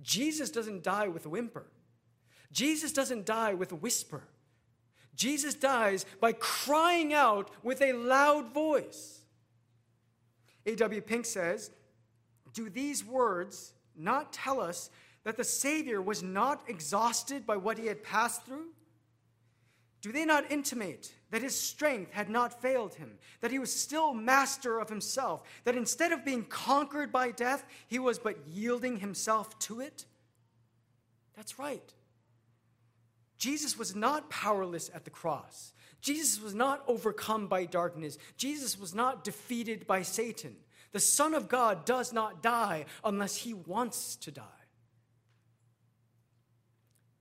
[0.00, 1.66] Jesus doesn't die with a whimper.
[2.52, 4.22] Jesus doesn't die with a whisper.
[5.14, 9.20] Jesus dies by crying out with a loud voice.
[10.64, 11.00] A.W.
[11.02, 11.70] Pink says,
[12.54, 14.90] Do these words not tell us
[15.24, 18.68] that the Savior was not exhausted by what he had passed through?
[20.00, 24.14] Do they not intimate that his strength had not failed him, that he was still
[24.14, 29.58] master of himself, that instead of being conquered by death, he was but yielding himself
[29.58, 30.04] to it?
[31.34, 31.92] That's right.
[33.38, 35.72] Jesus was not powerless at the cross.
[36.00, 38.18] Jesus was not overcome by darkness.
[38.36, 40.56] Jesus was not defeated by Satan.
[40.92, 44.44] The Son of God does not die unless he wants to die.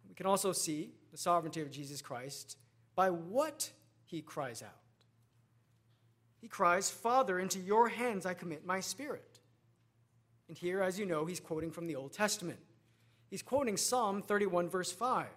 [0.08, 2.58] We can also see the sovereignty of Jesus Christ
[2.96, 3.70] by what
[4.06, 4.70] he cries out.
[6.40, 9.40] He cries, Father, into your hands I commit my spirit.
[10.48, 12.60] And here, as you know, he's quoting from the Old Testament.
[13.30, 15.28] He's quoting Psalm 31, verse 5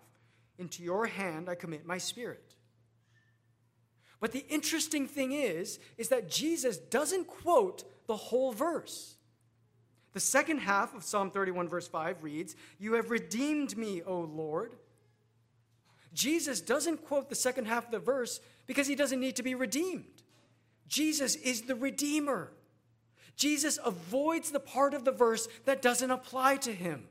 [0.60, 2.54] Into your hand I commit my spirit.
[4.20, 9.16] But the interesting thing is, is that Jesus doesn't quote the whole verse.
[10.12, 14.76] The second half of Psalm 31, verse 5 reads, You have redeemed me, O Lord.
[16.12, 19.54] Jesus doesn't quote the second half of the verse because he doesn't need to be
[19.54, 20.22] redeemed.
[20.88, 22.52] Jesus is the Redeemer.
[23.36, 27.04] Jesus avoids the part of the verse that doesn't apply to him.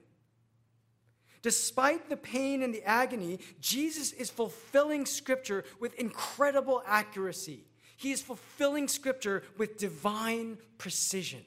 [1.42, 7.66] Despite the pain and the agony, Jesus is fulfilling Scripture with incredible accuracy.
[7.96, 11.44] He is fulfilling Scripture with divine precision.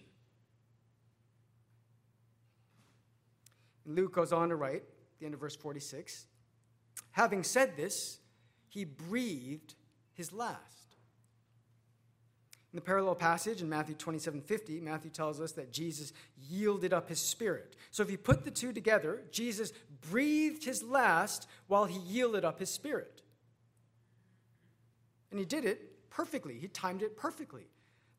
[3.85, 4.85] Luke goes on to write,
[5.19, 6.27] the end of verse 46
[7.13, 8.19] Having said this,
[8.69, 9.75] he breathed
[10.15, 10.82] his last.
[12.73, 16.13] In the parallel passage in Matthew 27 50, Matthew tells us that Jesus
[16.49, 17.77] yielded up his spirit.
[17.91, 19.73] So if you put the two together, Jesus
[20.11, 23.21] breathed his last while he yielded up his spirit.
[25.31, 27.67] And he did it perfectly, he timed it perfectly.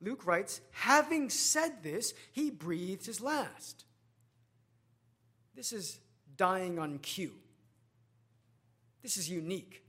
[0.02, 3.86] Luke writes, having said this, he breathed his last.
[5.56, 6.00] This is
[6.36, 7.34] dying on cue.
[9.02, 9.84] This is unique.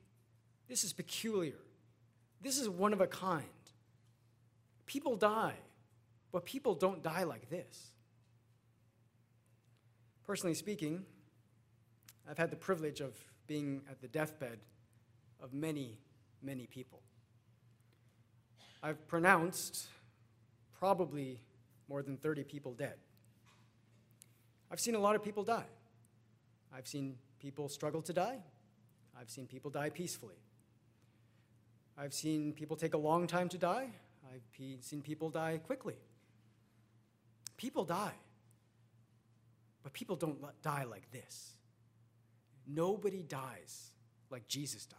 [0.68, 1.58] This is peculiar.
[2.40, 3.44] This is one of a kind.
[4.86, 5.54] People die,
[6.32, 7.92] but people don't die like this.
[10.24, 11.04] Personally speaking,
[12.28, 13.14] I've had the privilege of
[13.46, 14.58] being at the deathbed
[15.42, 15.98] of many,
[16.42, 17.00] many people.
[18.82, 19.86] I've pronounced
[20.78, 21.40] probably
[21.88, 22.94] more than 30 people dead.
[24.70, 25.66] I've seen a lot of people die.
[26.76, 28.38] I've seen people struggle to die.
[29.18, 30.34] I've seen people die peacefully.
[31.96, 33.90] I've seen people take a long time to die.
[34.32, 35.94] I've seen people die quickly.
[37.56, 38.14] People die.
[39.82, 41.52] But people don't die like this.
[42.66, 43.90] Nobody dies
[44.30, 44.98] like Jesus died.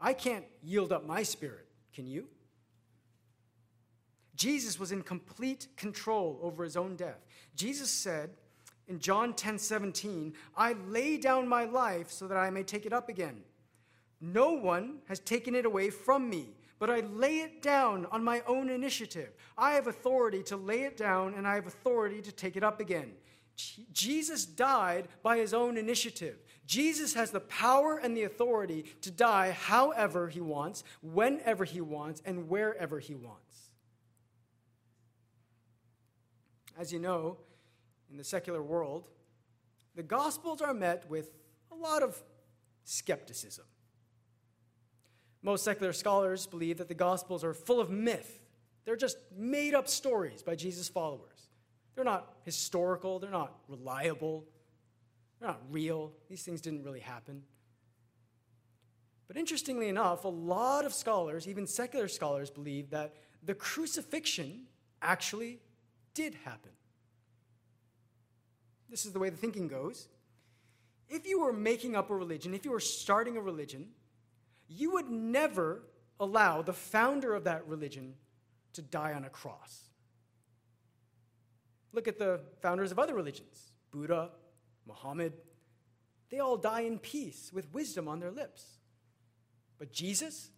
[0.00, 1.66] I can't yield up my spirit.
[1.94, 2.28] Can you?
[4.34, 7.26] Jesus was in complete control over his own death.
[7.56, 8.30] Jesus said
[8.86, 12.92] in John 10 17, I lay down my life so that I may take it
[12.92, 13.42] up again.
[14.20, 18.42] No one has taken it away from me, but I lay it down on my
[18.46, 19.34] own initiative.
[19.56, 22.80] I have authority to lay it down, and I have authority to take it up
[22.80, 23.12] again.
[23.92, 26.36] Jesus died by his own initiative.
[26.64, 32.22] Jesus has the power and the authority to die however he wants, whenever he wants,
[32.24, 33.70] and wherever he wants.
[36.78, 37.38] As you know,
[38.08, 39.08] in the secular world,
[39.96, 41.32] the Gospels are met with
[41.72, 42.22] a lot of
[42.84, 43.64] skepticism.
[45.42, 48.40] Most secular scholars believe that the Gospels are full of myth.
[48.84, 51.48] They're just made up stories by Jesus' followers.
[51.94, 54.44] They're not historical, they're not reliable,
[55.38, 56.12] they're not real.
[56.28, 57.42] These things didn't really happen.
[59.26, 64.64] But interestingly enough, a lot of scholars, even secular scholars, believe that the crucifixion
[65.02, 65.60] actually
[66.14, 66.72] did happen.
[68.88, 70.08] This is the way the thinking goes.
[71.08, 73.88] If you were making up a religion, if you were starting a religion,
[74.68, 75.82] you would never
[76.20, 78.14] allow the founder of that religion
[78.74, 79.84] to die on a cross.
[81.92, 84.30] Look at the founders of other religions Buddha,
[84.86, 85.32] Muhammad.
[86.30, 88.64] They all die in peace with wisdom on their lips.
[89.78, 90.50] But Jesus,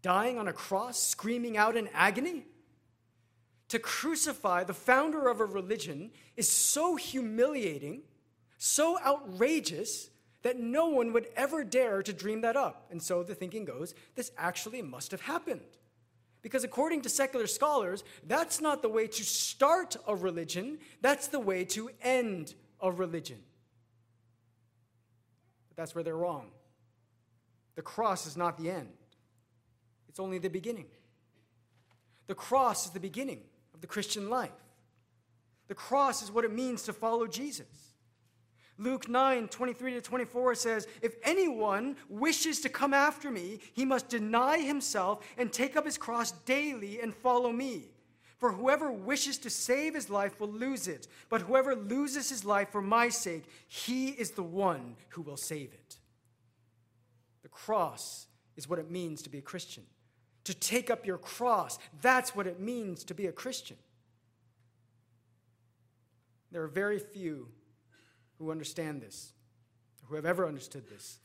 [0.00, 2.46] dying on a cross, screaming out in agony,
[3.68, 8.02] to crucify the founder of a religion is so humiliating,
[8.58, 10.10] so outrageous,
[10.42, 12.86] that no one would ever dare to dream that up.
[12.90, 15.60] And so the thinking goes this actually must have happened.
[16.42, 21.38] Because according to secular scholars, that's not the way to start a religion, that's the
[21.38, 23.38] way to end a religion.
[25.68, 26.48] But that's where they're wrong.
[27.76, 28.88] The cross is not the end,
[30.08, 30.86] it's only the beginning.
[32.26, 33.40] The cross is the beginning
[33.74, 34.50] of the Christian life.
[35.68, 37.91] The cross is what it means to follow Jesus.
[38.78, 44.08] Luke 9, 23 to 24 says, If anyone wishes to come after me, he must
[44.08, 47.90] deny himself and take up his cross daily and follow me.
[48.38, 52.70] For whoever wishes to save his life will lose it, but whoever loses his life
[52.72, 55.98] for my sake, he is the one who will save it.
[57.42, 59.84] The cross is what it means to be a Christian.
[60.44, 63.76] To take up your cross, that's what it means to be a Christian.
[66.50, 67.48] There are very few
[68.42, 69.34] who understand this,
[70.06, 71.20] who have ever understood this,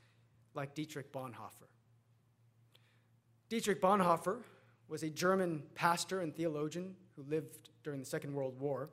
[0.54, 1.66] like Dietrich Bonhoeffer.
[3.50, 4.44] Dietrich Bonhoeffer
[4.88, 8.92] was a German pastor and theologian who lived during the Second World War.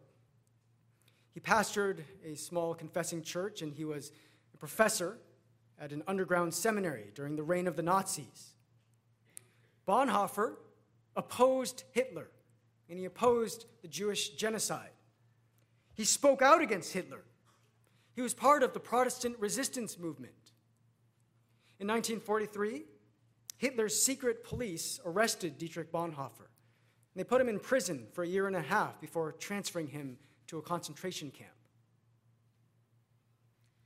[1.34, 4.10] He pastored a small confessing church and he was
[4.54, 5.18] a professor
[5.78, 8.54] at an underground seminary during the reign of the Nazis.
[9.86, 10.54] Bonhoeffer
[11.14, 12.30] opposed Hitler,
[12.88, 14.92] and he opposed the Jewish genocide.
[15.92, 17.22] He spoke out against Hitler.
[18.14, 20.34] He was part of the Protestant resistance movement.
[21.80, 22.84] In 1943,
[23.56, 26.48] Hitler's secret police arrested Dietrich Bonhoeffer.
[27.14, 30.18] And they put him in prison for a year and a half before transferring him
[30.48, 31.50] to a concentration camp.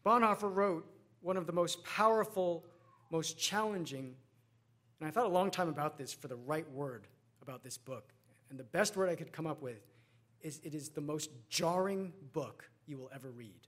[0.05, 0.87] Bonhoeffer wrote
[1.20, 2.64] one of the most powerful,
[3.11, 4.14] most challenging,
[5.01, 7.07] and I thought a long time about this for the right word
[7.43, 8.12] about this book.
[8.51, 9.87] And the best word I could come up with
[10.41, 13.66] is it is the most jarring book you will ever read,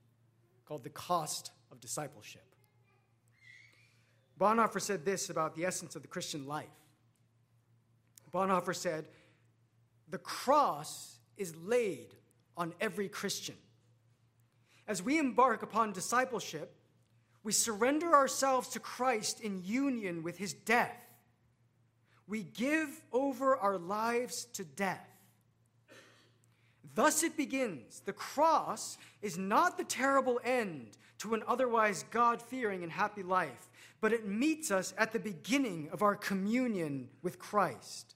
[0.71, 2.55] called The Cost of Discipleship.
[4.39, 6.69] Bonhoeffer said this about the essence of the Christian life.
[8.33, 9.09] Bonhoeffer said,
[10.07, 12.15] The cross is laid
[12.55, 13.55] on every Christian.
[14.87, 16.73] As we embark upon discipleship,
[17.43, 20.95] we surrender ourselves to Christ in union with his death.
[22.29, 25.10] We give over our lives to death.
[26.93, 28.01] Thus it begins.
[28.05, 33.69] The cross is not the terrible end to an otherwise God fearing and happy life,
[34.01, 38.15] but it meets us at the beginning of our communion with Christ.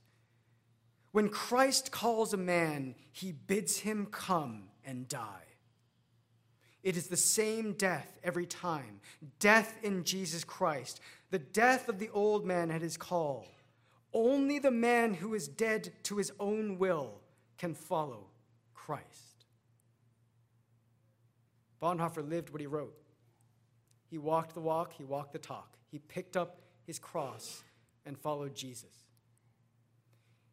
[1.11, 5.43] When Christ calls a man, he bids him come and die.
[6.83, 8.99] It is the same death every time
[9.39, 10.99] death in Jesus Christ,
[11.31, 13.47] the death of the old man at his call.
[14.13, 17.21] Only the man who is dead to his own will
[17.57, 18.27] can follow
[18.85, 19.45] Christ.
[21.81, 22.95] Bonhoeffer lived what he wrote.
[24.11, 25.77] He walked the walk, he walked the talk.
[25.89, 27.63] He picked up his cross
[28.05, 28.93] and followed Jesus.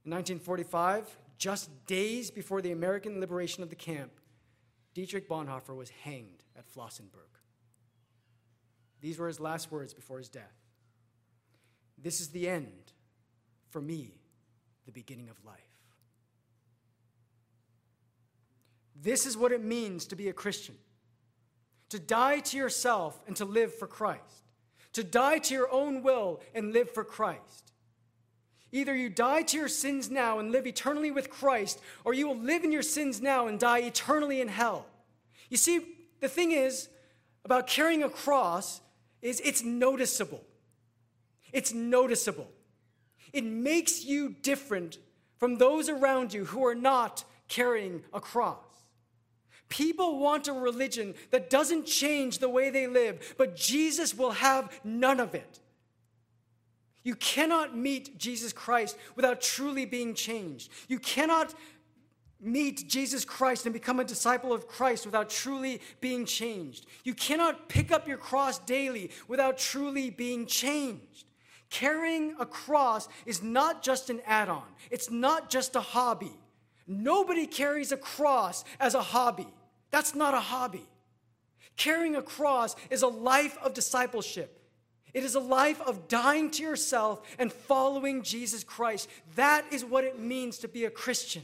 [0.07, 4.13] In 1945, just days before the American liberation of the camp,
[4.95, 7.37] Dietrich Bonhoeffer was hanged at Flossenburg.
[9.03, 10.57] These were his last words before his death.
[11.99, 12.93] This is the end,
[13.69, 14.15] for me,
[14.87, 15.72] the beginning of life.
[18.95, 20.77] This is what it means to be a Christian
[21.93, 24.47] to die to yourself and to live for Christ,
[24.95, 27.71] to die to your own will and live for Christ.
[28.73, 32.39] Either you die to your sins now and live eternally with Christ, or you will
[32.39, 34.87] live in your sins now and die eternally in hell.
[35.51, 35.81] You see,
[36.21, 36.89] the thing is
[37.45, 38.81] about carrying a cross
[39.21, 40.43] is it's noticeable.
[41.53, 42.49] It's noticeable.
[43.35, 44.97] It makes you different
[45.37, 48.72] from those around you who are not carrying a cross.
[49.73, 54.71] People want a religion that doesn't change the way they live, but Jesus will have
[54.85, 55.61] none of it.
[57.05, 60.71] You cannot meet Jesus Christ without truly being changed.
[60.89, 61.55] You cannot
[62.39, 66.85] meet Jesus Christ and become a disciple of Christ without truly being changed.
[67.03, 71.25] You cannot pick up your cross daily without truly being changed.
[71.71, 76.37] Carrying a cross is not just an add on, it's not just a hobby.
[76.87, 79.49] Nobody carries a cross as a hobby.
[79.93, 80.89] That's not a hobby.
[81.77, 84.59] Carrying a cross is a life of discipleship.
[85.15, 89.09] It is a life of dying to yourself and following Jesus Christ.
[89.37, 91.43] That is what it means to be a Christian.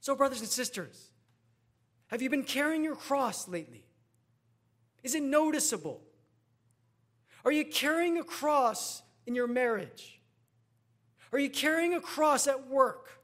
[0.00, 1.10] So, brothers and sisters,
[2.08, 3.84] have you been carrying your cross lately?
[5.02, 6.00] Is it noticeable?
[7.44, 10.20] Are you carrying a cross in your marriage?
[11.32, 13.20] Are you carrying a cross at work?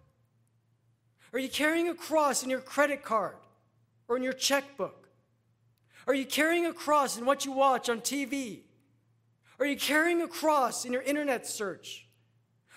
[1.32, 3.36] Are you carrying a cross in your credit card?
[4.09, 5.09] Or in your checkbook?
[6.07, 8.63] Are you carrying a cross in what you watch on TV?
[9.61, 12.07] Are you carrying a cross in your internet search?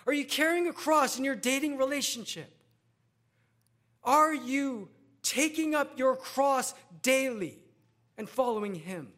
[0.05, 2.53] Are you carrying a cross in your dating relationship?
[4.03, 4.89] Are you
[5.21, 7.59] taking up your cross daily
[8.17, 9.09] and following Him?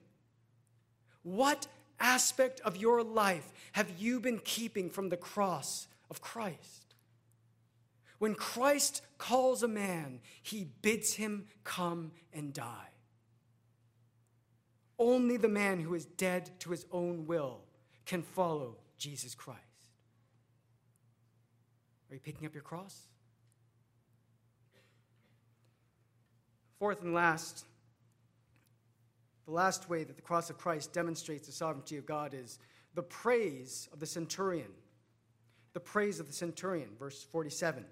[1.23, 1.67] What
[1.99, 6.82] aspect of your life have you been keeping from the cross of Christ?
[8.23, 12.87] When Christ calls a man, he bids him come and die.
[14.97, 17.65] Only the man who is dead to his own will
[18.05, 19.59] can follow Jesus Christ.
[22.09, 23.07] Are you picking up your cross?
[26.79, 27.65] Fourth and last,
[29.43, 32.57] the last way that the cross of Christ demonstrates the sovereignty of God is
[32.93, 34.71] the praise of the centurion.
[35.73, 37.83] The praise of the centurion, verse 47.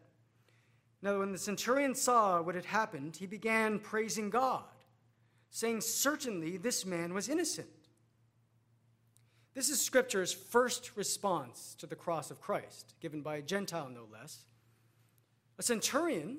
[1.01, 4.63] Now, when the centurion saw what had happened, he began praising God,
[5.49, 7.67] saying, Certainly this man was innocent.
[9.53, 14.07] This is Scripture's first response to the cross of Christ, given by a Gentile no
[14.11, 14.45] less.
[15.57, 16.37] A centurion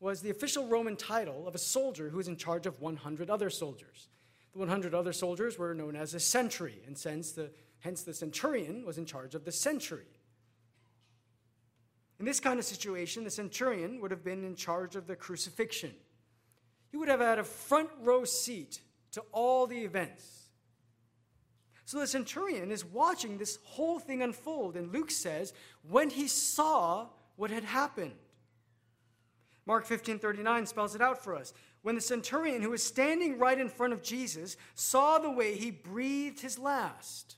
[0.00, 3.50] was the official Roman title of a soldier who was in charge of 100 other
[3.50, 4.08] soldiers.
[4.52, 7.50] The 100 other soldiers were known as a century, and since the
[7.84, 10.06] Hence, the centurion was in charge of the century.
[12.18, 15.92] In this kind of situation, the centurion would have been in charge of the crucifixion.
[16.90, 18.80] He would have had a front row seat
[19.12, 20.50] to all the events.
[21.84, 25.52] So the centurion is watching this whole thing unfold, and Luke says,
[25.82, 28.14] when he saw what had happened.
[29.66, 31.52] Mark 15:39 spells it out for us.
[31.82, 35.70] When the centurion who was standing right in front of Jesus saw the way he
[35.70, 37.36] breathed his last.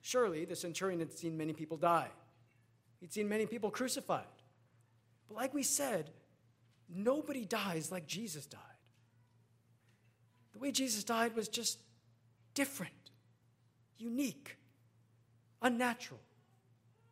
[0.00, 2.10] Surely the centurion had seen many people die.
[3.00, 4.24] He'd seen many people crucified.
[5.28, 6.10] But like we said,
[6.88, 8.60] nobody dies like Jesus died.
[10.52, 11.78] The way Jesus died was just
[12.54, 12.92] different,
[13.98, 14.56] unique,
[15.60, 16.20] unnatural,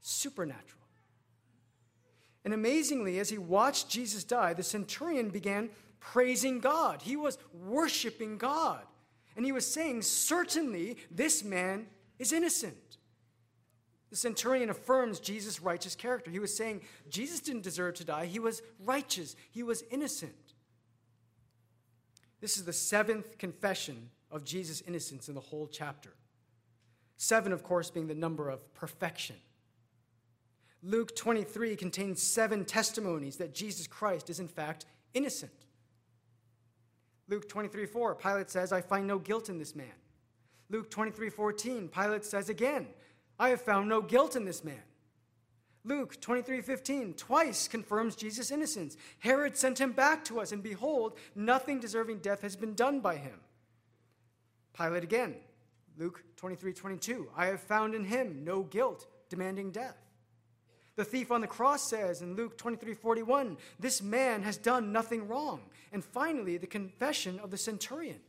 [0.00, 0.80] supernatural.
[2.44, 7.02] And amazingly, as he watched Jesus die, the centurion began praising God.
[7.02, 8.82] He was worshiping God.
[9.36, 11.86] And he was saying, Certainly, this man
[12.18, 12.76] is innocent.
[14.14, 16.30] The centurion affirms Jesus' righteous character.
[16.30, 20.54] He was saying Jesus didn't deserve to die, he was righteous, he was innocent.
[22.40, 26.10] This is the seventh confession of Jesus' innocence in the whole chapter.
[27.16, 29.34] Seven, of course, being the number of perfection.
[30.84, 35.50] Luke 23 contains seven testimonies that Jesus Christ is, in fact, innocent.
[37.26, 39.98] Luke 23 4, Pilate says, I find no guilt in this man.
[40.70, 42.86] Luke 23 14, Pilate says again,
[43.38, 44.82] I have found no guilt in this man.
[45.84, 48.96] Luke 23 15, twice confirms Jesus' innocence.
[49.18, 53.16] Herod sent him back to us, and behold, nothing deserving death has been done by
[53.16, 53.40] him.
[54.72, 55.36] Pilate again,
[55.98, 59.98] Luke 23 22, I have found in him no guilt demanding death.
[60.96, 65.26] The thief on the cross says in Luke 23 41, This man has done nothing
[65.28, 65.60] wrong.
[65.92, 68.20] And finally, the confession of the centurion.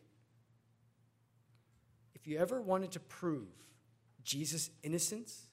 [2.16, 3.47] If you ever wanted to prove
[4.26, 5.45] Jesus' innocence,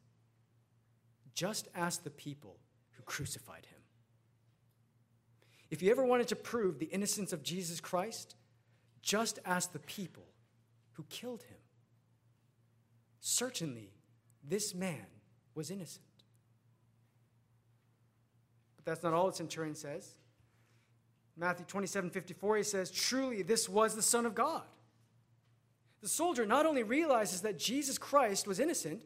[1.35, 2.57] just ask the people
[2.93, 3.79] who crucified him.
[5.71, 8.35] If you ever wanted to prove the innocence of Jesus Christ,
[9.03, 10.27] just ask the people
[10.93, 11.59] who killed him.
[13.21, 13.91] Certainly,
[14.43, 15.07] this man
[15.55, 16.05] was innocent.
[18.77, 20.17] But that's not all the centurion says.
[21.37, 24.63] Matthew 27 54, he says, Truly, this was the Son of God.
[26.03, 29.03] The soldier not only realizes that Jesus Christ was innocent,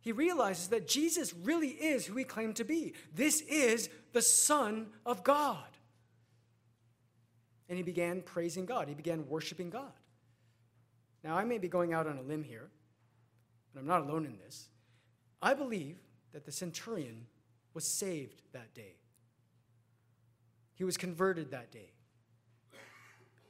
[0.00, 2.94] he realizes that Jesus really is who he claimed to be.
[3.14, 5.64] This is the Son of God.
[7.68, 9.92] And he began praising God, he began worshiping God.
[11.22, 12.70] Now, I may be going out on a limb here,
[13.72, 14.68] but I'm not alone in this.
[15.40, 15.98] I believe
[16.32, 17.26] that the centurion
[17.74, 18.96] was saved that day.
[20.74, 21.92] He was converted that day.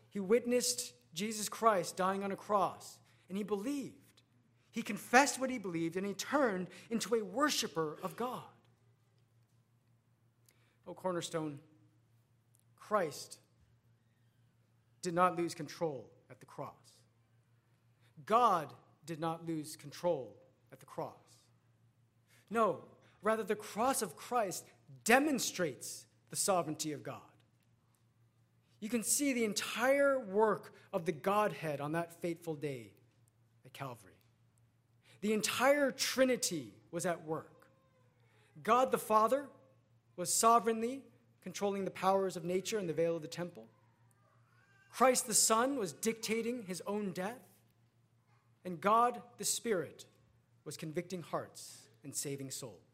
[0.09, 2.99] He witnessed Jesus Christ dying on a cross,
[3.29, 3.95] and he believed.
[4.71, 8.43] He confessed what he believed, and he turned into a worshiper of God.
[10.87, 11.59] Oh, Cornerstone,
[12.77, 13.39] Christ
[15.03, 16.75] did not lose control at the cross.
[18.27, 18.73] God
[19.07, 20.37] did not lose control
[20.73, 21.15] at the cross.
[22.49, 22.85] No,
[23.23, 24.65] Rather, the cross of Christ
[25.05, 27.21] demonstrates the sovereignty of God.
[28.81, 32.93] You can see the entire work of the Godhead on that fateful day
[33.65, 34.15] at Calvary.
[35.21, 37.69] The entire Trinity was at work.
[38.63, 39.47] God the Father
[40.17, 41.03] was sovereignly
[41.43, 43.67] controlling the powers of nature and the veil of the temple.
[44.91, 47.39] Christ the Son was dictating his own death.
[48.65, 50.05] And God the Spirit
[50.65, 52.91] was convicting hearts and saving souls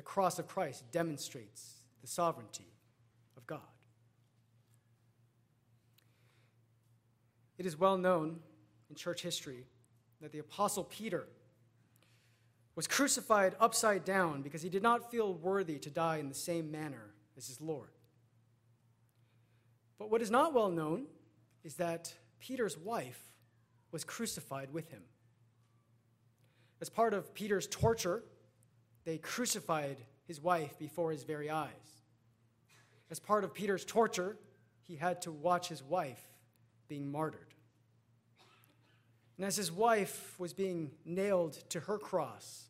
[0.00, 2.72] the cross of Christ demonstrates the sovereignty
[3.36, 3.60] of God.
[7.60, 8.40] It is well known
[8.88, 9.66] in church history
[10.22, 11.26] that the Apostle Peter
[12.74, 16.70] was crucified upside down because he did not feel worthy to die in the same
[16.70, 17.90] manner as his Lord.
[19.98, 21.04] But what is not well known
[21.62, 23.22] is that Peter's wife
[23.92, 25.02] was crucified with him.
[26.80, 28.24] As part of Peter's torture,
[29.04, 31.68] they crucified his wife before his very eyes.
[33.10, 34.38] As part of Peter's torture,
[34.88, 36.29] he had to watch his wife
[36.90, 37.54] being martyred.
[39.38, 42.68] And as his wife was being nailed to her cross,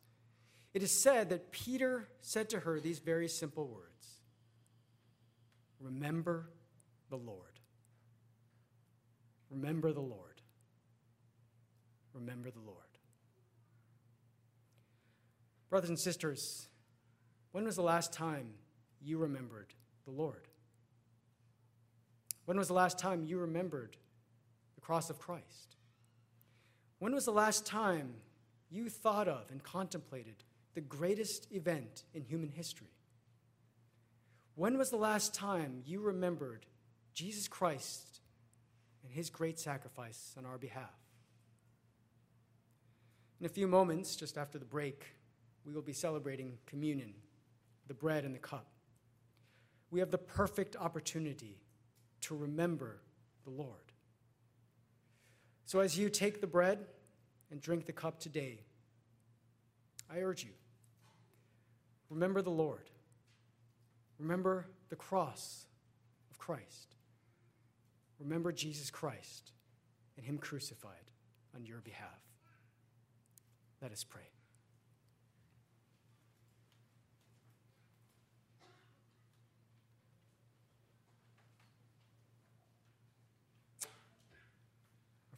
[0.72, 4.20] it is said that Peter said to her these very simple words
[5.80, 6.50] Remember
[7.08, 7.58] the Lord.
[9.50, 10.42] Remember the Lord.
[12.12, 12.76] Remember the Lord.
[15.70, 16.68] Brothers and sisters,
[17.52, 18.50] when was the last time
[19.00, 19.72] you remembered
[20.04, 20.46] the Lord?
[22.44, 23.96] When was the last time you remembered
[24.80, 25.76] the cross of Christ?
[26.98, 28.14] When was the last time
[28.70, 32.92] you thought of and contemplated the greatest event in human history?
[34.54, 36.66] When was the last time you remembered
[37.14, 38.20] Jesus Christ
[39.02, 40.94] and his great sacrifice on our behalf?
[43.38, 45.06] In a few moments, just after the break,
[45.64, 47.14] we will be celebrating communion,
[47.86, 48.66] the bread and the cup.
[49.90, 51.58] We have the perfect opportunity
[52.22, 53.00] to remember
[53.44, 53.89] the Lord.
[55.70, 56.80] So, as you take the bread
[57.52, 58.58] and drink the cup today,
[60.12, 60.50] I urge you
[62.08, 62.90] remember the Lord.
[64.18, 65.66] Remember the cross
[66.28, 66.96] of Christ.
[68.18, 69.52] Remember Jesus Christ
[70.16, 71.12] and Him crucified
[71.54, 72.20] on your behalf.
[73.80, 74.26] Let us pray.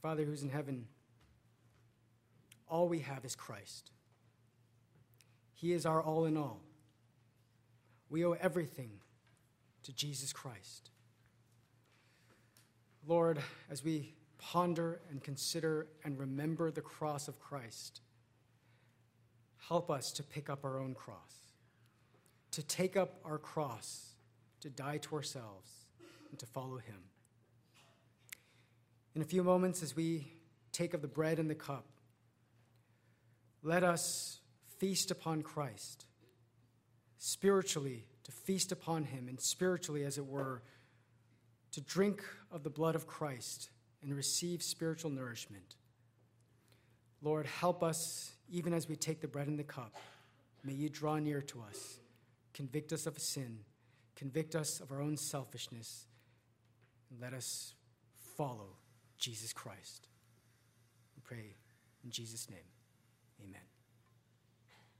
[0.03, 0.87] Father who's in heaven,
[2.69, 3.93] all we have is Christ.
[5.55, 6.61] He is our all in all.
[8.11, 8.91] We owe everything
[9.85, 10.91] to Jesus Christ.
[13.07, 13.39] Lord,
[13.71, 18.01] as we ponder and consider and remember the cross of Christ,
[19.69, 21.53] help us to pick up our own cross,
[22.51, 24.15] to take up our cross,
[24.61, 25.87] to die to ourselves,
[26.31, 27.12] and to follow Him.
[29.15, 30.33] In a few moments, as we
[30.73, 31.85] take of the bread and the cup,
[33.63, 34.41] let us
[34.79, 36.07] feast upon Christ,
[37.19, 40.63] spiritually, to feast upon Him, and spiritually, as it were,
[41.73, 43.69] to drink of the blood of Christ
[44.03, 45.77] and receive spiritual nourishment.
[47.21, 49.95] Lord, help us even as we take the bread and the cup.
[50.65, 51.99] May you draw near to us,
[52.55, 53.59] convict us of sin,
[54.17, 56.07] convict us of our own selfishness,
[57.11, 57.75] and let us
[58.37, 58.77] follow
[59.23, 60.09] Jesus Christ.
[61.15, 61.55] We pray
[62.05, 62.67] in Jesus' name.
[63.41, 63.72] Amen.